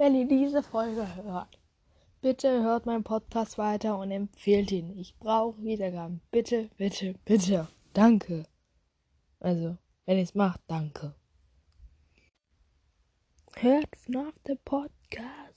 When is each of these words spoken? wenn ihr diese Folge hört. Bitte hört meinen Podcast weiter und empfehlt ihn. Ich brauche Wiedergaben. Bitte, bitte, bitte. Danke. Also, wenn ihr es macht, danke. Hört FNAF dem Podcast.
wenn 0.00 0.14
ihr 0.14 0.26
diese 0.26 0.62
Folge 0.62 1.14
hört. 1.16 1.58
Bitte 2.22 2.62
hört 2.62 2.86
meinen 2.86 3.04
Podcast 3.04 3.58
weiter 3.58 3.98
und 3.98 4.10
empfehlt 4.10 4.72
ihn. 4.72 4.96
Ich 4.98 5.14
brauche 5.18 5.62
Wiedergaben. 5.62 6.22
Bitte, 6.30 6.70
bitte, 6.78 7.16
bitte. 7.26 7.68
Danke. 7.92 8.44
Also, 9.40 9.76
wenn 10.06 10.16
ihr 10.16 10.22
es 10.22 10.34
macht, 10.34 10.62
danke. 10.68 11.14
Hört 13.56 13.94
FNAF 13.94 14.32
dem 14.48 14.56
Podcast. 14.64 15.49